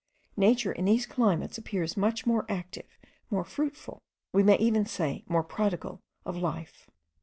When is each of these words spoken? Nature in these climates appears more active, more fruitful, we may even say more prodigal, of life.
Nature 0.35 0.71
in 0.71 0.85
these 0.85 1.05
climates 1.05 1.59
appears 1.59 1.95
more 1.95 2.43
active, 2.49 2.97
more 3.29 3.43
fruitful, 3.43 4.01
we 4.33 4.41
may 4.41 4.57
even 4.57 4.83
say 4.83 5.23
more 5.27 5.43
prodigal, 5.43 6.01
of 6.25 6.35
life. 6.35 6.89